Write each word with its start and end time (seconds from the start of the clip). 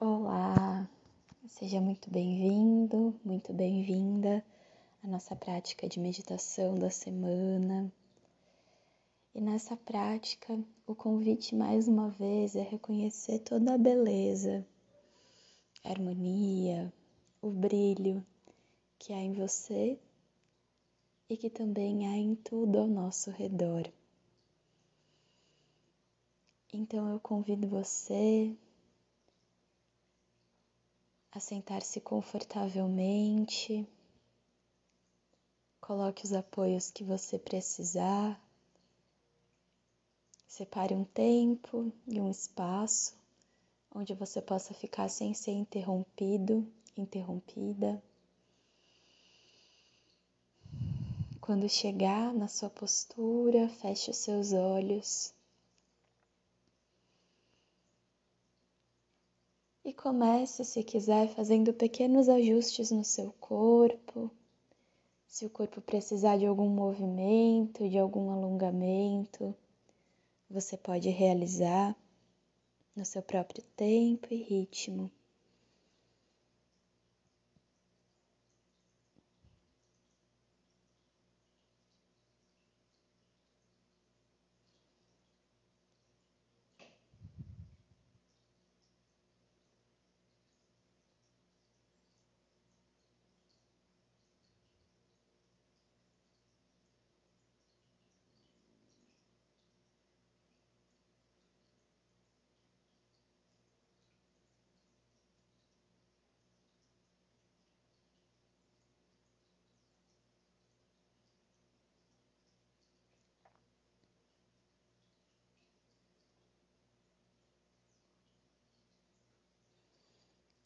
Olá, 0.00 0.90
seja 1.46 1.80
muito 1.80 2.10
bem-vindo, 2.10 3.14
muito 3.24 3.52
bem-vinda 3.52 4.44
à 5.04 5.06
nossa 5.06 5.36
prática 5.36 5.88
de 5.88 6.00
meditação 6.00 6.74
da 6.74 6.90
semana. 6.90 7.92
E 9.32 9.40
nessa 9.40 9.76
prática, 9.76 10.58
o 10.84 10.96
convite 10.96 11.54
mais 11.54 11.86
uma 11.86 12.10
vez 12.10 12.56
é 12.56 12.62
reconhecer 12.62 13.38
toda 13.38 13.74
a 13.74 13.78
beleza, 13.78 14.66
a 15.84 15.90
harmonia, 15.90 16.92
o 17.40 17.50
brilho 17.50 18.26
que 18.98 19.12
há 19.12 19.20
em 19.20 19.32
você 19.32 19.96
e 21.30 21.36
que 21.36 21.48
também 21.48 22.08
há 22.08 22.16
em 22.16 22.34
tudo 22.34 22.80
ao 22.80 22.88
nosso 22.88 23.30
redor. 23.30 23.88
Então 26.72 27.08
eu 27.12 27.20
convido 27.20 27.68
você 27.68 28.52
a 31.34 31.40
sentar-se 31.40 32.00
confortavelmente. 32.00 33.84
Coloque 35.80 36.24
os 36.24 36.32
apoios 36.32 36.92
que 36.92 37.02
você 37.02 37.38
precisar. 37.38 38.40
Separe 40.46 40.94
um 40.94 41.04
tempo 41.04 41.92
e 42.06 42.20
um 42.20 42.30
espaço 42.30 43.16
onde 43.92 44.14
você 44.14 44.40
possa 44.40 44.72
ficar 44.72 45.08
sem 45.08 45.34
ser 45.34 45.50
interrompido, 45.50 46.66
interrompida. 46.96 48.00
Quando 51.40 51.68
chegar 51.68 52.32
na 52.32 52.46
sua 52.48 52.70
postura, 52.70 53.68
feche 53.68 54.10
os 54.10 54.16
seus 54.18 54.52
olhos. 54.52 55.34
Comece, 59.94 60.64
se 60.64 60.82
quiser, 60.82 61.28
fazendo 61.28 61.72
pequenos 61.72 62.28
ajustes 62.28 62.90
no 62.90 63.02
seu 63.02 63.32
corpo. 63.40 64.30
Se 65.26 65.46
o 65.46 65.50
corpo 65.50 65.80
precisar 65.80 66.36
de 66.36 66.46
algum 66.46 66.68
movimento, 66.68 67.88
de 67.88 67.98
algum 67.98 68.30
alongamento, 68.30 69.54
você 70.50 70.76
pode 70.76 71.08
realizar 71.08 71.96
no 72.94 73.04
seu 73.04 73.22
próprio 73.22 73.64
tempo 73.76 74.28
e 74.30 74.42
ritmo. 74.42 75.10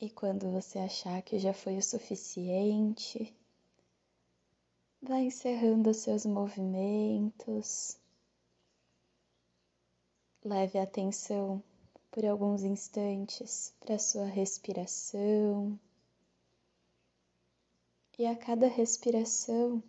E 0.00 0.08
quando 0.08 0.48
você 0.52 0.78
achar 0.78 1.20
que 1.22 1.40
já 1.40 1.52
foi 1.52 1.76
o 1.76 1.82
suficiente, 1.82 3.34
vai 5.02 5.22
encerrando 5.24 5.90
os 5.90 5.96
seus 5.96 6.24
movimentos. 6.24 7.98
Leve 10.44 10.78
atenção 10.78 11.60
por 12.12 12.24
alguns 12.24 12.62
instantes 12.62 13.74
para 13.80 13.98
sua 13.98 14.26
respiração. 14.26 15.76
E 18.16 18.24
a 18.24 18.36
cada 18.36 18.68
respiração, 18.68 19.82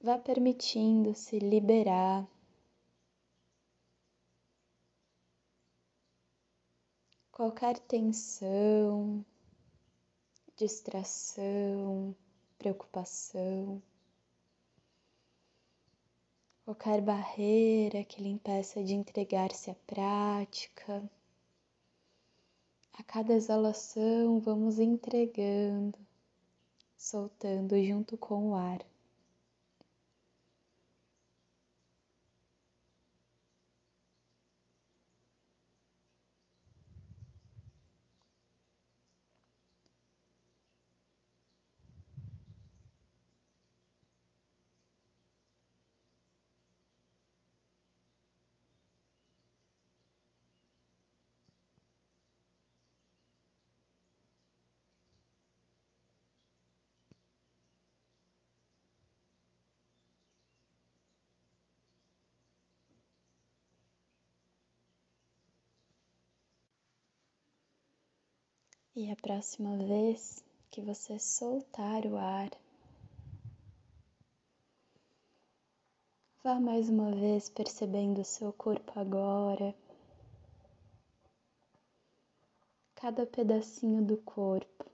vá 0.00 0.18
permitindo 0.18 1.14
se 1.14 1.38
liberar 1.38 2.28
qualquer 7.32 7.78
tensão, 7.78 9.24
distração, 10.54 12.14
preocupação, 12.58 13.82
qualquer 16.64 17.00
barreira 17.00 18.04
que 18.04 18.22
lhe 18.22 18.28
impeça 18.28 18.84
de 18.84 18.94
entregar-se 18.94 19.70
à 19.70 19.74
prática. 19.86 21.02
A 22.92 23.02
cada 23.02 23.32
exalação, 23.32 24.38
vamos 24.38 24.78
entregando, 24.78 25.98
soltando 26.98 27.82
junto 27.82 28.18
com 28.18 28.50
o 28.50 28.54
ar. 28.54 28.84
E 68.94 69.10
a 69.10 69.16
próxima 69.16 69.74
vez 69.78 70.44
que 70.70 70.82
você 70.82 71.18
soltar 71.18 72.04
o 72.04 72.18
ar, 72.18 72.50
vá 76.44 76.60
mais 76.60 76.90
uma 76.90 77.10
vez 77.10 77.48
percebendo 77.48 78.20
o 78.20 78.24
seu 78.24 78.52
corpo 78.52 78.92
agora, 79.00 79.74
cada 82.94 83.24
pedacinho 83.24 84.04
do 84.04 84.18
corpo, 84.18 84.84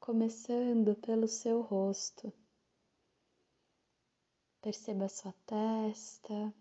começando 0.00 0.94
pelo 0.94 1.28
seu 1.28 1.60
rosto. 1.60 2.32
Perceba 4.62 5.06
sua 5.06 5.34
testa, 5.44 6.54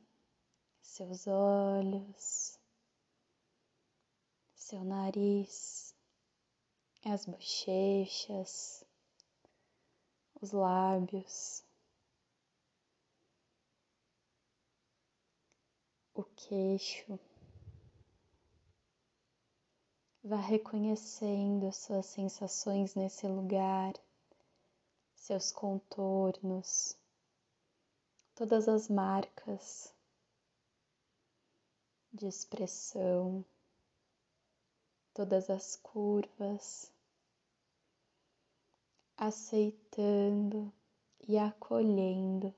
seus 0.81 1.27
olhos, 1.27 2.59
seu 4.53 4.83
nariz 4.83 5.93
as 7.05 7.25
bochechas, 7.25 8.85
os 10.41 10.51
lábios, 10.51 11.63
o 16.13 16.23
queixo. 16.23 17.19
Vá 20.23 20.37
reconhecendo 20.37 21.67
as 21.67 21.75
suas 21.75 22.05
sensações 22.05 22.95
nesse 22.95 23.27
lugar, 23.27 23.93
seus 25.13 25.51
contornos, 25.51 26.97
todas 28.33 28.69
as 28.69 28.87
marcas 28.87 29.93
de 32.13 32.25
expressão, 32.25 33.43
todas 35.13 35.49
as 35.49 35.75
curvas 35.75 36.92
aceitando 39.17 40.71
e 41.27 41.37
acolhendo. 41.37 42.53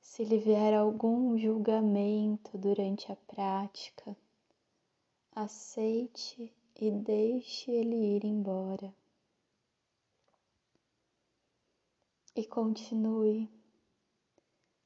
Se 0.00 0.24
lhe 0.24 0.38
vier 0.38 0.74
algum 0.74 1.36
julgamento 1.36 2.56
durante 2.56 3.10
a 3.12 3.16
prática, 3.16 4.16
aceite 5.32 6.54
e 6.74 6.90
deixe 6.90 7.70
ele 7.70 8.16
ir 8.16 8.24
embora. 8.24 8.94
E 12.34 12.46
continue 12.46 13.50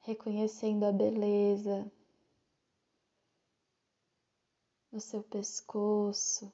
reconhecendo 0.01 0.85
a 0.85 0.93
beleza 0.93 1.91
no 4.91 5.01
seu 5.01 5.23
pescoço, 5.23 6.53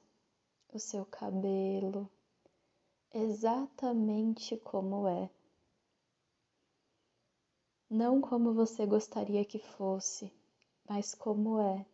o 0.71 0.77
seu 0.77 1.05
cabelo, 1.05 2.09
exatamente 3.13 4.57
como 4.57 5.07
é. 5.07 5.29
Não 7.89 8.19
como 8.19 8.53
você 8.53 8.85
gostaria 8.85 9.45
que 9.45 9.59
fosse, 9.59 10.31
mas 10.87 11.15
como 11.15 11.59
é. 11.59 11.85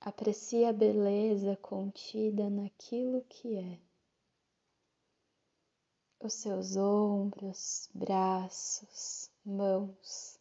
Aprecie 0.00 0.64
a 0.64 0.72
beleza 0.72 1.56
contida 1.56 2.48
naquilo 2.48 3.22
que 3.28 3.56
é. 3.56 3.80
Os 6.20 6.34
seus 6.34 6.76
ombros, 6.76 7.90
braços, 7.94 9.30
mãos. 9.44 10.38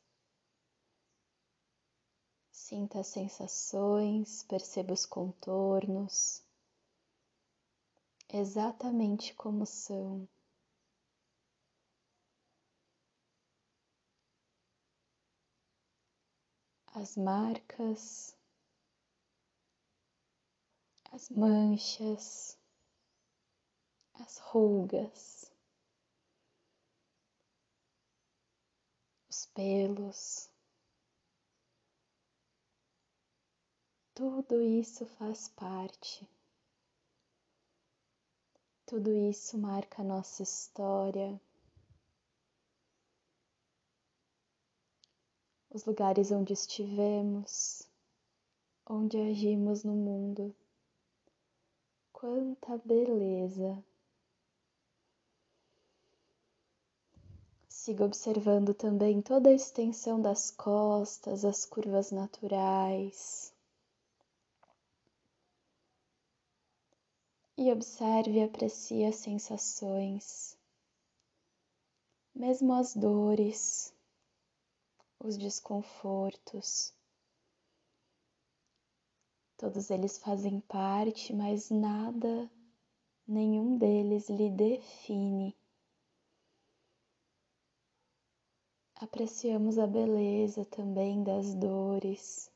Sinta 2.51 3.01
as 3.01 3.07
sensações, 3.07 4.44
perceba 4.44 4.94
os 4.94 5.05
contornos, 5.05 6.41
exatamente 8.33 9.35
como 9.35 9.65
são. 9.65 10.27
As 16.95 17.15
marcas, 17.15 18.35
as 21.12 21.30
manchas, 21.30 22.57
as 24.15 24.38
rugas, 24.39 25.51
os 29.29 29.45
pelos. 29.47 30.50
Tudo 34.15 34.62
isso 34.62 35.06
faz 35.06 35.50
parte. 35.50 36.27
Tudo 38.85 39.13
isso 39.15 39.57
marca 39.57 40.01
a 40.01 40.06
nossa 40.06 40.44
história, 40.44 41.39
os 45.69 45.85
lugares 45.85 46.31
onde 46.31 46.53
estivemos, 46.53 47.88
onde 48.85 49.18
agimos 49.18 49.83
no 49.83 49.94
mundo. 49.94 50.53
Quanta 52.12 52.77
beleza! 52.80 53.83
Siga 57.69 58.06
observando 58.06 58.74
também 58.74 59.21
toda 59.21 59.50
a 59.50 59.53
extensão 59.53 60.21
das 60.21 60.51
costas, 60.51 61.44
as 61.44 61.65
curvas 61.65 62.12
naturais. 62.12 63.52
E 67.55 67.71
observe 67.71 68.39
e 68.39 68.44
aprecie 68.44 69.05
as 69.05 69.17
sensações, 69.17 70.57
mesmo 72.33 72.73
as 72.73 72.95
dores, 72.95 73.94
os 75.19 75.38
desconfortos. 75.38 76.91
Todos 79.55 79.91
eles 79.91 80.17
fazem 80.17 80.59
parte, 80.61 81.31
mas 81.31 81.69
nada, 81.69 82.50
nenhum 83.27 83.77
deles 83.77 84.29
lhe 84.29 84.50
define. 84.50 85.55
Apreciamos 88.95 89.77
a 89.77 89.85
beleza 89.85 90.65
também 90.65 91.23
das 91.23 91.53
dores, 91.53 92.51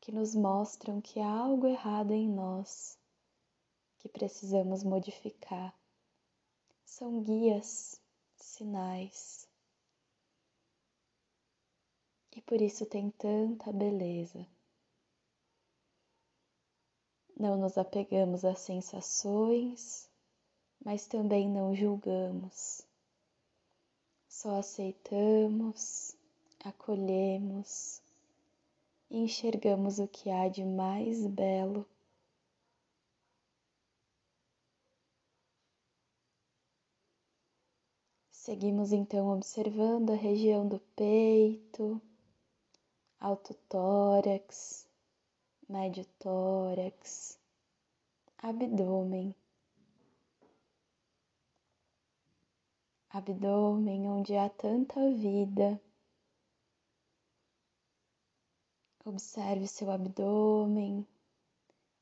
que 0.00 0.10
nos 0.10 0.34
mostram 0.34 0.98
que 1.00 1.20
há 1.20 1.30
algo 1.30 1.66
errado 1.66 2.12
em 2.12 2.26
nós 2.26 2.97
que 3.98 4.08
precisamos 4.08 4.82
modificar. 4.82 5.74
São 6.84 7.22
guias, 7.22 8.00
sinais. 8.36 9.48
E 12.34 12.40
por 12.42 12.60
isso 12.60 12.86
tem 12.86 13.10
tanta 13.10 13.72
beleza. 13.72 14.46
Não 17.36 17.56
nos 17.56 17.76
apegamos 17.76 18.44
às 18.44 18.60
sensações, 18.60 20.08
mas 20.84 21.06
também 21.06 21.48
não 21.48 21.74
julgamos. 21.74 22.82
Só 24.28 24.58
aceitamos, 24.58 26.16
acolhemos 26.64 28.00
e 29.10 29.18
enxergamos 29.18 29.98
o 29.98 30.06
que 30.06 30.30
há 30.30 30.48
de 30.48 30.64
mais 30.64 31.26
belo 31.26 31.86
Seguimos 38.48 38.92
então 38.92 39.28
observando 39.28 40.08
a 40.08 40.16
região 40.16 40.66
do 40.66 40.80
peito, 40.96 42.00
alto 43.20 43.52
tórax, 43.68 44.88
médio 45.68 46.06
tórax, 46.18 47.38
abdômen. 48.38 49.34
Abdômen 53.10 54.08
onde 54.08 54.34
há 54.34 54.48
tanta 54.48 54.98
vida. 55.10 55.78
Observe 59.04 59.68
seu 59.68 59.90
abdômen 59.90 61.06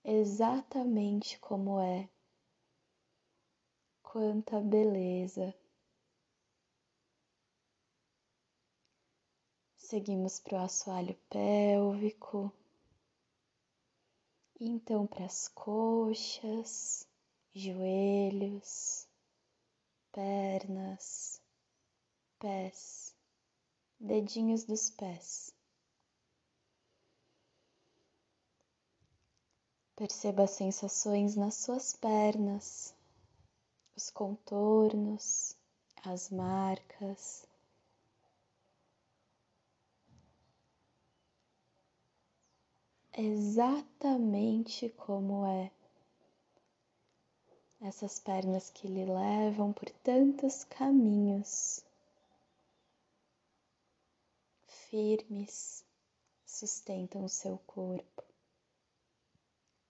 exatamente 0.04 1.40
como 1.40 1.80
é. 1.80 2.08
Quanta 4.00 4.60
beleza! 4.60 5.52
Seguimos 9.88 10.40
para 10.40 10.58
o 10.58 10.64
assoalho 10.64 11.14
pélvico, 11.30 12.52
então 14.58 15.06
para 15.06 15.26
as 15.26 15.46
coxas, 15.46 17.06
joelhos, 17.54 19.06
pernas, 20.10 21.40
pés, 22.40 23.14
dedinhos 24.00 24.64
dos 24.64 24.90
pés. 24.90 25.54
Perceba 29.94 30.42
as 30.42 30.50
sensações 30.50 31.36
nas 31.36 31.54
suas 31.54 31.92
pernas, 31.92 32.92
os 33.96 34.10
contornos, 34.10 35.56
as 36.04 36.28
marcas, 36.28 37.46
exatamente 43.16 44.90
como 44.90 45.46
é. 45.46 45.70
Essas 47.80 48.20
pernas 48.20 48.70
que 48.70 48.86
lhe 48.86 49.06
levam 49.06 49.72
por 49.72 49.88
tantos 50.02 50.64
caminhos, 50.64 51.84
firmes, 54.66 55.84
sustentam 56.44 57.24
o 57.24 57.28
seu 57.28 57.58
corpo. 57.66 58.22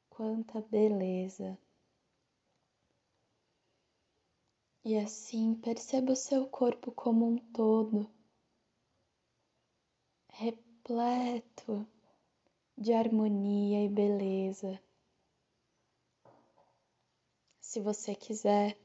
Quanta 0.08 0.60
beleza! 0.60 1.58
E 4.84 4.96
assim 4.96 5.54
perceba 5.54 6.12
o 6.12 6.16
seu 6.16 6.46
corpo 6.46 6.92
como 6.92 7.26
um 7.26 7.38
todo, 7.52 8.08
repleto 10.28 11.86
de 12.78 12.92
harmonia 12.92 13.84
e 13.84 13.88
beleza. 13.88 14.78
Se 17.58 17.80
você 17.80 18.14
quiser, 18.14 18.76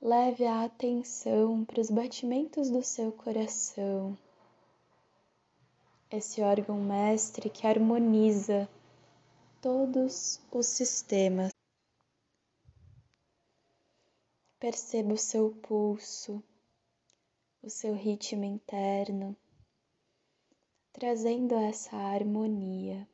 leve 0.00 0.46
a 0.46 0.64
atenção 0.64 1.64
para 1.64 1.80
os 1.80 1.90
batimentos 1.90 2.70
do 2.70 2.82
seu 2.82 3.12
coração, 3.12 4.16
esse 6.10 6.40
órgão 6.40 6.82
mestre 6.82 7.50
que 7.50 7.66
harmoniza 7.66 8.68
todos 9.60 10.40
os 10.50 10.66
sistemas. 10.66 11.50
Perceba 14.58 15.12
o 15.12 15.18
seu 15.18 15.50
pulso, 15.50 16.42
o 17.62 17.68
seu 17.68 17.94
ritmo 17.94 18.44
interno 18.44 19.36
trazendo 20.94 21.56
essa 21.56 21.96
harmonia. 21.96 23.06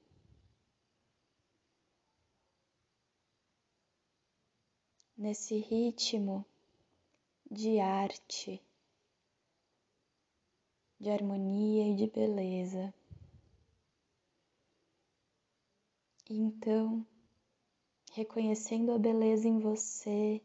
Nesse 5.17 5.57
ritmo 5.59 6.45
de 7.51 7.81
arte, 7.81 8.63
de 10.99 11.11
harmonia 11.11 11.89
e 11.89 11.97
de 11.97 12.07
beleza. 12.07 12.93
Então, 16.29 17.05
reconhecendo 18.13 18.93
a 18.93 18.99
beleza 18.99 19.49
em 19.49 19.59
você, 19.59 20.43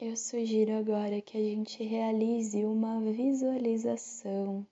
eu 0.00 0.16
sugiro 0.16 0.72
agora 0.72 1.20
que 1.20 1.36
a 1.36 1.40
gente 1.40 1.82
realize 1.84 2.64
uma 2.64 3.00
visualização. 3.00 4.66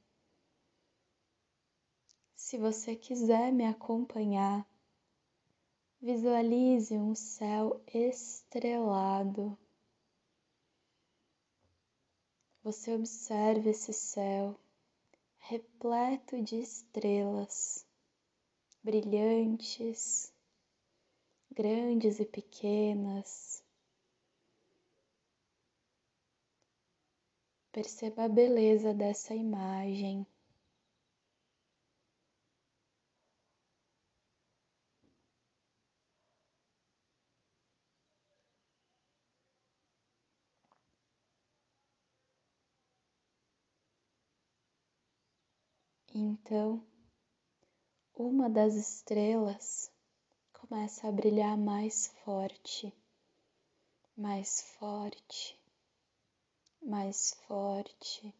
Se 2.35 2.57
você 2.57 2.97
quiser 2.97 3.53
me 3.53 3.67
acompanhar, 3.67 4.67
visualize 6.01 6.95
um 6.95 7.15
céu 7.15 7.83
estrelado 7.93 9.57
você 12.69 12.93
observa 12.93 13.71
esse 13.71 13.95
céu 13.95 14.55
repleto 15.39 16.43
de 16.43 16.57
estrelas 16.57 17.87
brilhantes, 18.85 20.31
grandes 21.51 22.21
e 22.21 22.27
pequenas. 22.27 23.65
Perceba 27.73 28.25
a 28.25 28.29
beleza 28.29 28.93
dessa 28.93 29.35
imagem. 29.35 30.27
Então, 46.15 46.85
uma 48.15 48.49
das 48.51 48.75
estrelas 48.75 49.91
começa 50.53 51.09
a 51.09 51.13
brilhar 51.13 51.57
mais 51.57 52.09
forte, 52.25 52.93
mais 54.17 54.61
forte, 54.79 55.58
mais 56.89 57.35
forte. 57.47 58.35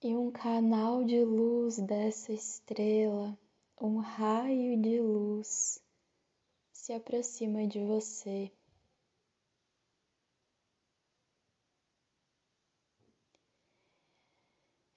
E 0.00 0.16
um 0.16 0.30
canal 0.30 1.04
de 1.04 1.24
luz 1.24 1.76
dessa 1.78 2.32
estrela, 2.32 3.36
um 3.80 3.98
raio 3.98 4.80
de 4.80 5.00
luz, 5.00 5.82
se 6.72 6.92
aproxima 6.92 7.66
de 7.66 7.84
você. 7.84 8.52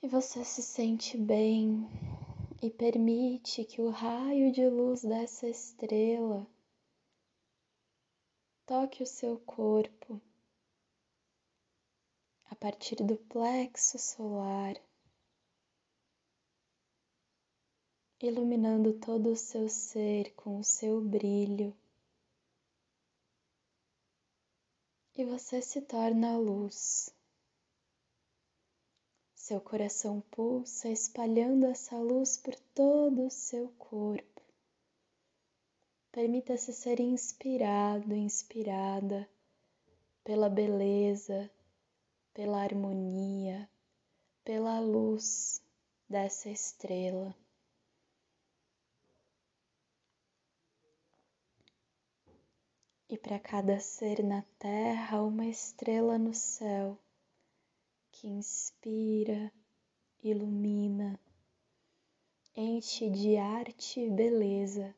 e 0.02 0.08
você 0.10 0.44
se 0.44 0.62
sente 0.62 1.18
bem 1.18 1.88
e 2.62 2.70
permite 2.70 3.64
que 3.64 3.82
o 3.82 3.90
raio 3.90 4.52
de 4.52 4.68
luz 4.68 5.02
dessa 5.02 5.48
estrela 5.48 6.46
toque 8.66 9.02
o 9.02 9.06
seu 9.08 9.40
corpo 9.40 10.22
partir 12.64 12.96
do 13.04 13.18
plexo 13.18 14.00
solar, 14.00 14.82
iluminando 18.22 18.94
todo 19.02 19.32
o 19.32 19.36
seu 19.36 19.68
ser 19.68 20.34
com 20.34 20.60
o 20.60 20.64
seu 20.64 21.02
brilho. 21.02 21.76
E 25.14 25.26
você 25.26 25.62
se 25.62 25.82
torna 25.82 26.38
luz. 26.38 27.14
Seu 29.36 29.60
coração 29.60 30.22
pulsa, 30.32 30.88
espalhando 30.88 31.66
essa 31.66 31.98
luz 31.98 32.38
por 32.38 32.56
todo 32.74 33.26
o 33.26 33.30
seu 33.30 33.68
corpo. 33.74 34.42
Permita-se 36.14 36.72
ser 36.72 37.02
inspirado, 37.02 38.16
inspirada 38.16 39.30
pela 40.24 40.48
beleza, 40.50 41.52
pela 42.34 42.62
harmonia, 42.62 43.70
pela 44.44 44.80
luz 44.80 45.62
dessa 46.10 46.50
estrela. 46.50 47.36
E 53.10 53.18
para 53.18 53.40
cada 53.40 53.80
ser 53.80 54.24
na 54.24 54.42
terra, 54.58 55.22
uma 55.22 55.46
estrela 55.46 56.18
no 56.18 56.34
céu 56.34 56.98
que 58.12 58.28
inspira, 58.28 59.52
ilumina, 60.24 61.20
enche 62.56 63.10
de 63.10 63.38
arte 63.38 64.00
e 64.00 64.10
beleza. 64.10 64.96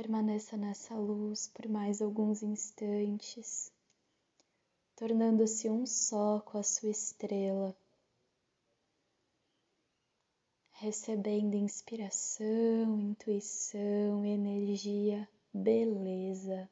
Permaneça 0.00 0.56
nessa 0.56 0.94
luz 0.94 1.48
por 1.48 1.68
mais 1.68 2.00
alguns 2.00 2.40
instantes, 2.40 3.72
tornando-se 4.94 5.68
um 5.68 5.84
só 5.84 6.38
com 6.42 6.56
a 6.56 6.62
sua 6.62 6.90
estrela, 6.90 7.76
recebendo 10.70 11.56
inspiração, 11.56 13.00
intuição, 13.00 14.24
energia, 14.24 15.28
beleza. 15.52 16.70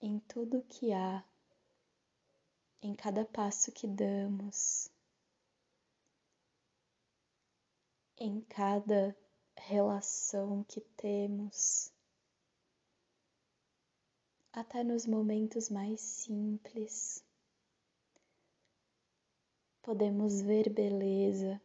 em 0.00 0.18
tudo 0.18 0.64
que 0.68 0.92
há, 0.92 1.22
em 2.82 2.94
cada 2.94 3.24
passo 3.24 3.70
que 3.70 3.86
damos, 3.86 4.90
em 8.18 8.40
cada 8.40 9.16
relação 9.56 10.64
que 10.64 10.80
temos, 10.96 11.92
até 14.52 14.82
nos 14.82 15.06
momentos 15.06 15.70
mais 15.70 16.00
simples. 16.00 17.24
Podemos 19.80 20.40
ver 20.40 20.68
beleza, 20.68 21.62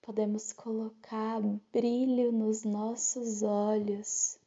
podemos 0.00 0.52
colocar 0.52 1.40
brilho 1.72 2.30
nos 2.30 2.62
nossos 2.62 3.42
olhos 3.42 4.38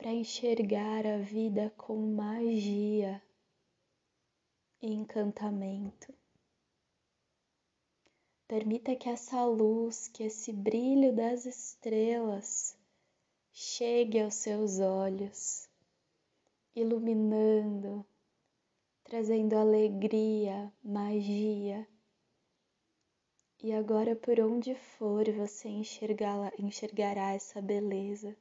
para 0.00 0.12
enxergar 0.12 1.06
a 1.06 1.18
vida 1.18 1.70
com 1.76 1.94
magia 1.94 3.22
e 4.80 4.90
encantamento. 4.94 6.14
Permita 8.48 8.96
que 8.96 9.10
essa 9.10 9.44
luz, 9.44 10.08
que 10.08 10.22
esse 10.22 10.54
brilho 10.54 11.14
das 11.14 11.44
estrelas 11.44 12.78
chegue 13.52 14.18
aos 14.20 14.36
seus 14.36 14.80
olhos, 14.80 15.68
iluminando, 16.74 18.02
trazendo 19.04 19.54
alegria, 19.54 20.72
magia. 20.82 21.86
E 23.62 23.70
agora, 23.70 24.16
por 24.16 24.40
onde 24.40 24.74
for, 24.74 25.30
você 25.30 25.68
enxergará 25.68 27.34
essa 27.34 27.60
beleza. 27.60 28.34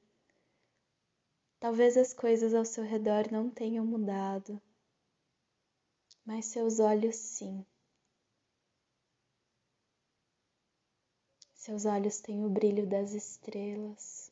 Talvez 1.59 1.97
as 1.97 2.13
coisas 2.13 2.53
ao 2.53 2.63
seu 2.63 2.85
redor 2.85 3.29
não 3.29 3.49
tenham 3.49 3.85
mudado, 3.85 4.61
mas 6.25 6.45
seus 6.45 6.79
olhos 6.79 7.17
sim. 7.17 7.65
Seus 11.53 11.83
olhos 11.83 12.21
têm 12.21 12.45
o 12.45 12.49
brilho 12.49 12.87
das 12.87 13.11
estrelas. 13.11 14.31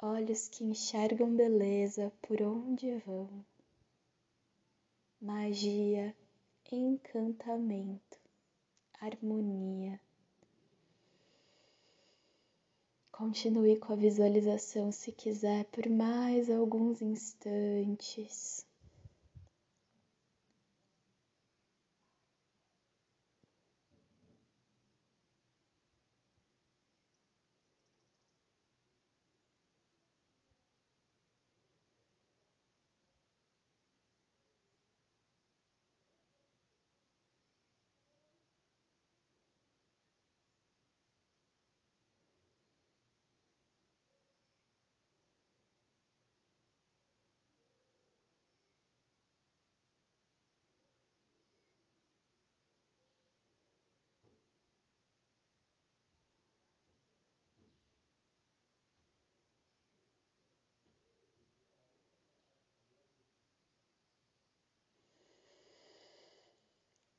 Olhos 0.00 0.48
que 0.48 0.62
enxergam 0.62 1.34
beleza 1.34 2.12
por 2.22 2.40
onde 2.40 2.98
vão. 2.98 3.44
Magia, 5.20 6.14
encantamento, 6.70 8.18
harmonia. 9.00 10.00
Continue 13.16 13.76
com 13.76 13.92
a 13.92 13.96
visualização 13.96 14.90
se 14.90 15.12
quiser 15.12 15.66
por 15.66 15.88
mais 15.88 16.50
alguns 16.50 17.00
instantes. 17.00 18.66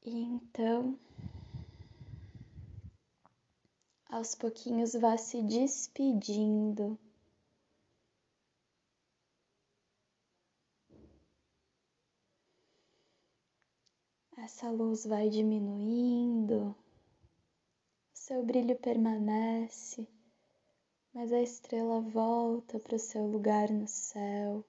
E 0.08 0.22
então, 0.22 1.00
aos 4.08 4.36
pouquinhos, 4.36 4.94
vá 4.94 5.18
se 5.18 5.42
despedindo. 5.42 6.96
Essa 14.38 14.70
luz 14.70 15.08
vai 15.08 15.28
diminuindo, 15.28 16.76
seu 18.14 18.46
brilho 18.46 18.76
permanece, 18.76 20.08
mas 21.12 21.34
a 21.34 21.42
estrela 21.42 22.00
volta 22.00 22.80
para 22.80 22.96
o 22.96 23.00
seu 23.00 23.26
lugar 23.26 23.72
no 23.72 23.88
céu. 23.88 24.64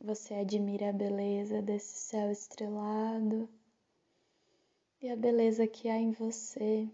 Você 0.00 0.34
admira 0.34 0.90
a 0.90 0.92
beleza 0.92 1.60
desse 1.62 1.98
céu 1.98 2.30
estrelado 2.30 3.48
e 5.00 5.08
a 5.08 5.16
beleza 5.16 5.66
que 5.66 5.88
há 5.88 5.96
em 5.96 6.12
você, 6.12 6.88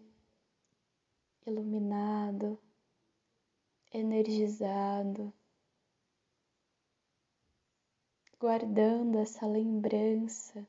iluminado, 1.47 2.59
energizado, 3.93 5.33
guardando 8.39 9.19
essa 9.19 9.47
lembrança 9.47 10.67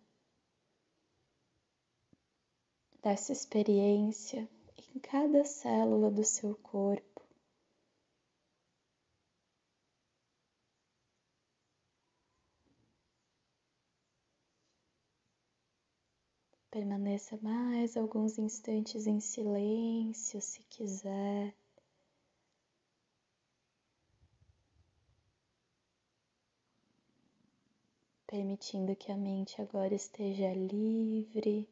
dessa 3.02 3.32
experiência 3.32 4.48
em 4.78 5.00
cada 5.00 5.44
célula 5.44 6.10
do 6.10 6.24
seu 6.24 6.56
corpo. 6.56 7.13
Permaneça 16.74 17.38
mais 17.40 17.96
alguns 17.96 18.40
instantes 18.40 19.06
em 19.06 19.20
silêncio, 19.20 20.42
se 20.42 20.64
quiser. 20.64 21.54
Permitindo 28.26 28.96
que 28.96 29.12
a 29.12 29.16
mente 29.16 29.62
agora 29.62 29.94
esteja 29.94 30.52
livre. 30.52 31.70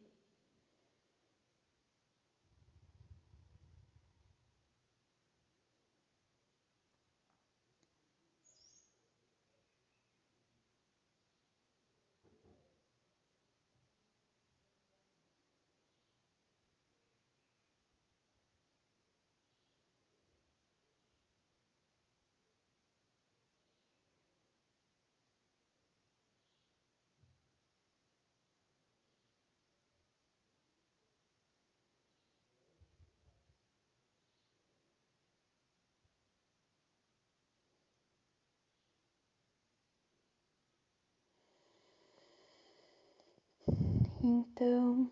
Então, 44.24 45.12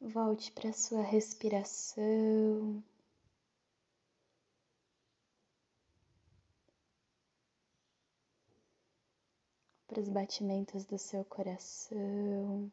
volte 0.00 0.52
para 0.52 0.72
sua 0.72 1.02
respiração. 1.02 2.84
Para 9.88 10.00
os 10.00 10.08
batimentos 10.08 10.84
do 10.84 10.96
seu 10.98 11.24
coração. 11.24 12.70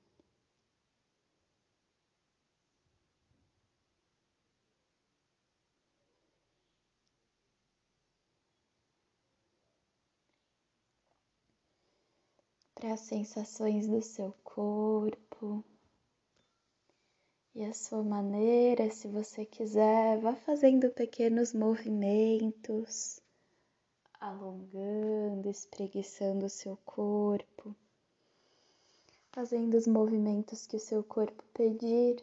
Para 12.83 12.95
as 12.95 12.99
sensações 12.99 13.87
do 13.87 14.01
seu 14.01 14.35
corpo. 14.43 15.63
E 17.55 17.63
a 17.63 17.73
sua 17.73 18.03
maneira, 18.03 18.91
se 18.91 19.07
você 19.07 19.45
quiser, 19.45 20.19
vá 20.19 20.35
fazendo 20.35 20.89
pequenos 20.89 21.53
movimentos, 21.53 23.21
alongando, 24.19 25.49
espreguiçando 25.49 26.45
o 26.45 26.49
seu 26.49 26.75
corpo, 26.83 27.73
fazendo 29.31 29.77
os 29.77 29.87
movimentos 29.87 30.67
que 30.67 30.75
o 30.75 30.79
seu 30.81 31.01
corpo 31.05 31.41
pedir. 31.53 32.21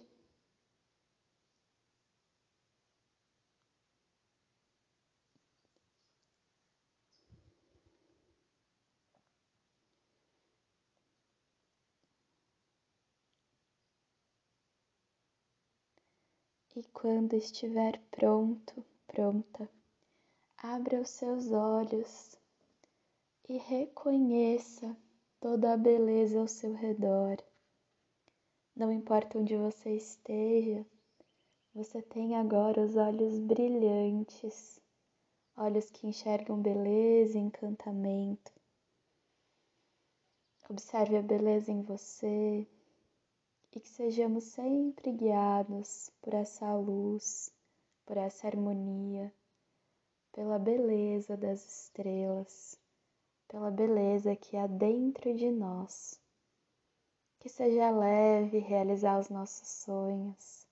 E 16.80 16.84
quando 16.94 17.34
estiver 17.34 18.00
pronto, 18.10 18.82
pronta, 19.06 19.68
abra 20.56 21.02
os 21.02 21.10
seus 21.10 21.52
olhos 21.52 22.38
e 23.46 23.58
reconheça 23.58 24.96
toda 25.38 25.74
a 25.74 25.76
beleza 25.76 26.40
ao 26.40 26.48
seu 26.48 26.72
redor. 26.72 27.36
Não 28.74 28.90
importa 28.90 29.38
onde 29.38 29.54
você 29.58 29.94
esteja, 29.94 30.86
você 31.74 32.00
tem 32.00 32.34
agora 32.34 32.80
os 32.80 32.96
olhos 32.96 33.38
brilhantes, 33.38 34.80
olhos 35.54 35.90
que 35.90 36.06
enxergam 36.06 36.62
beleza 36.62 37.36
e 37.36 37.42
encantamento. 37.42 38.50
Observe 40.66 41.18
a 41.18 41.22
beleza 41.22 41.70
em 41.70 41.82
você, 41.82 42.66
e 43.72 43.80
que 43.80 43.88
sejamos 43.88 44.44
sempre 44.44 45.12
guiados 45.12 46.10
por 46.20 46.34
essa 46.34 46.74
luz, 46.74 47.52
por 48.04 48.16
essa 48.16 48.46
harmonia, 48.46 49.32
pela 50.32 50.58
beleza 50.58 51.36
das 51.36 51.64
estrelas, 51.84 52.78
pela 53.46 53.70
beleza 53.70 54.34
que 54.34 54.56
há 54.56 54.66
dentro 54.66 55.34
de 55.34 55.50
nós. 55.50 56.20
Que 57.38 57.48
seja 57.48 57.90
leve 57.90 58.58
realizar 58.58 59.18
os 59.18 59.30
nossos 59.30 59.66
sonhos 59.66 60.68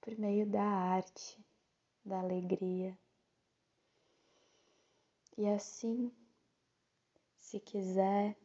por 0.00 0.18
meio 0.18 0.46
da 0.46 0.62
arte, 0.62 1.38
da 2.04 2.20
alegria. 2.20 2.98
E 5.36 5.46
assim, 5.46 6.10
se 7.36 7.60
quiser, 7.60 8.36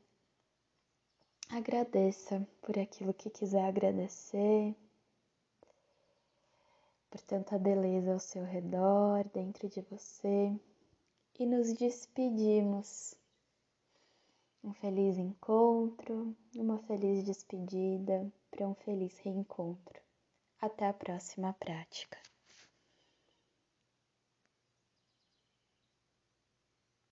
Agradeça 1.49 2.45
por 2.61 2.77
aquilo 2.77 3.13
que 3.13 3.29
quiser 3.29 3.65
agradecer, 3.65 4.75
por 7.09 7.21
tanta 7.21 7.57
beleza 7.57 8.13
ao 8.13 8.19
seu 8.19 8.43
redor, 8.43 9.23
dentro 9.33 9.69
de 9.69 9.81
você, 9.81 10.53
e 11.39 11.45
nos 11.45 11.73
despedimos. 11.73 13.15
Um 14.63 14.73
feliz 14.73 15.17
encontro, 15.17 16.35
uma 16.55 16.79
feliz 16.79 17.23
despedida 17.23 18.31
para 18.49 18.67
um 18.67 18.73
feliz 18.73 19.17
reencontro. 19.19 20.01
Até 20.59 20.87
a 20.87 20.93
próxima 20.93 21.53
prática. 21.53 22.17